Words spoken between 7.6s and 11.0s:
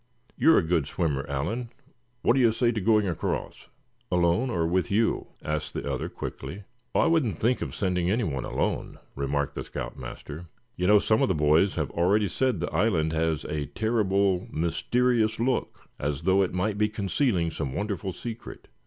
of sending any one alone," remarked the scout master. "You know,